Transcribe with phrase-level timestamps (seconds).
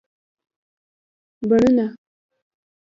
[1.49, 1.85] بڼونه